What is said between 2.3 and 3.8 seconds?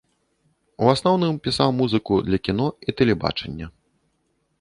кіно і тэлебачання.